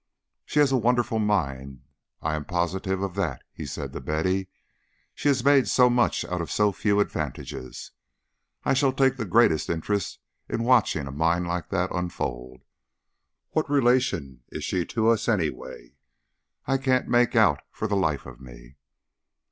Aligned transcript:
"She 0.45 0.57
has 0.57 0.71
a 0.71 0.77
wonderful 0.77 1.19
mind, 1.19 1.83
I 2.23 2.33
am 2.33 2.43
positive 2.45 3.03
of 3.03 3.13
that," 3.13 3.43
he 3.53 3.67
said 3.67 3.93
to 3.93 4.01
Betty. 4.01 4.47
"She 5.13 5.27
has 5.27 5.43
made 5.45 5.67
so 5.67 5.91
much 5.91 6.25
out 6.25 6.41
of 6.41 6.49
so 6.49 6.71
few 6.71 6.99
advantages. 6.99 7.91
I 8.65 8.73
shall 8.73 8.93
take 8.93 9.17
the 9.17 9.25
greatest 9.25 9.69
interest 9.69 10.17
in 10.49 10.63
watching 10.63 11.05
a 11.05 11.11
mind 11.11 11.45
like 11.47 11.69
that 11.69 11.91
unfold. 11.93 12.63
What 13.51 13.69
relation 13.69 14.41
is 14.49 14.63
she 14.63 14.87
to 14.87 15.07
us, 15.09 15.29
anyway? 15.29 15.93
I 16.65 16.79
can't 16.79 17.07
make 17.07 17.35
out, 17.35 17.59
for 17.69 17.87
the 17.87 17.95
life 17.95 18.25
of 18.25 18.41
me. 18.41 18.77